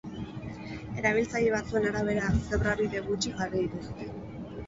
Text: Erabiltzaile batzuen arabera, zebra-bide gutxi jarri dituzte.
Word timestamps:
Erabiltzaile 1.01 1.51
batzuen 1.55 1.85
arabera, 1.91 2.31
zebra-bide 2.47 3.03
gutxi 3.11 3.35
jarri 3.43 3.63
dituzte. 3.67 4.09